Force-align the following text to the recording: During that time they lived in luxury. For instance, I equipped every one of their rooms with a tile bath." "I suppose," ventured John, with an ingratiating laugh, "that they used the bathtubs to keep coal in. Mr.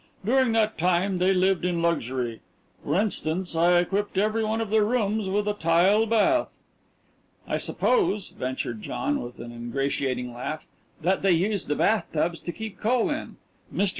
During 0.25 0.51
that 0.53 0.79
time 0.79 1.19
they 1.19 1.31
lived 1.31 1.63
in 1.63 1.83
luxury. 1.83 2.41
For 2.83 2.99
instance, 2.99 3.55
I 3.55 3.77
equipped 3.77 4.17
every 4.17 4.43
one 4.43 4.59
of 4.59 4.71
their 4.71 4.83
rooms 4.83 5.29
with 5.29 5.47
a 5.47 5.53
tile 5.53 6.07
bath." 6.07 6.57
"I 7.47 7.59
suppose," 7.59 8.29
ventured 8.29 8.81
John, 8.81 9.21
with 9.21 9.37
an 9.37 9.51
ingratiating 9.51 10.33
laugh, 10.33 10.65
"that 11.03 11.21
they 11.21 11.33
used 11.33 11.67
the 11.67 11.75
bathtubs 11.75 12.39
to 12.39 12.51
keep 12.51 12.79
coal 12.79 13.11
in. 13.11 13.35
Mr. 13.71 13.89